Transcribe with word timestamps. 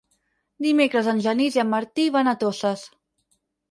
Dimecres 0.67 1.11
en 1.13 1.23
Genís 1.27 1.59
i 1.59 1.63
en 1.67 1.71
Martí 1.77 2.09
van 2.19 2.35
a 2.35 2.37
Toses. 2.47 2.93